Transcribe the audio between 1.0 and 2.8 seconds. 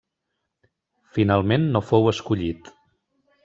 Finalment no fou escollit.